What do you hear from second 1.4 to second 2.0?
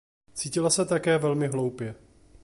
hloupě.